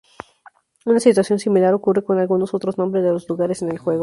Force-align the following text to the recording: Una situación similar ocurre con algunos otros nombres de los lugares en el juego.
Una 0.83 0.99
situación 0.99 1.37
similar 1.37 1.75
ocurre 1.75 2.03
con 2.03 2.17
algunos 2.17 2.55
otros 2.55 2.79
nombres 2.79 3.03
de 3.03 3.11
los 3.11 3.29
lugares 3.29 3.61
en 3.61 3.69
el 3.69 3.77
juego. 3.77 3.99